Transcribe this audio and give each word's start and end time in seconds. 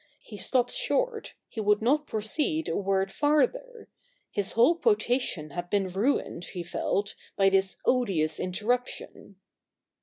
He 0.23 0.35
stopped 0.35 0.73
short, 0.73 1.35
he 1.47 1.61
would 1.61 1.79
not 1.79 2.07
proceed 2.07 2.67
a 2.67 2.75
word 2.75 3.11
farther. 3.11 3.87
His 4.31 4.53
whole 4.53 4.73
quotation 4.79 5.51
had 5.51 5.69
been 5.69 5.89
ruined, 5.89 6.43
he 6.45 6.63
felt, 6.63 7.13
by 7.35 7.49
this 7.49 7.77
odious 7.85 8.39
interruption. 8.39 9.35